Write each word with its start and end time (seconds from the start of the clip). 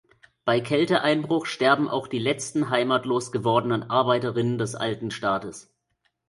Bei 0.45 0.59
Kälteeinbruch 0.61 1.45
sterben 1.45 1.87
auch 1.87 2.07
die 2.07 2.17
letzten 2.17 2.71
heimatlos 2.71 3.31
gewordenen 3.31 3.87
Arbeiterinnen 3.91 4.57
des 4.57 4.73
alten 4.73 5.11
Staates. 5.11 5.71